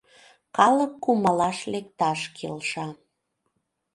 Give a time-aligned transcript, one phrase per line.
[0.57, 2.87] Калык кумалаш лекташ келша.